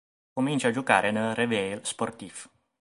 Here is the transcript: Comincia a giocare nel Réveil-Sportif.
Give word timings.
Comincia 0.33 0.69
a 0.69 0.71
giocare 0.71 1.11
nel 1.11 1.35
Réveil-Sportif. 1.35 2.49